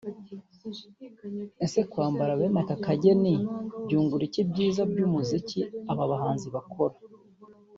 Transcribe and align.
Ese 1.65 1.79
kwambara 1.91 2.31
bene 2.39 2.57
aka 2.63 2.75
kageni 2.85 3.33
byungura 3.85 4.23
iki 4.29 4.41
bwiza 4.49 4.81
bw’umuziki 4.91 5.59
aba 5.91 6.03
bahanzi 6.11 6.47
bakora 6.55 6.95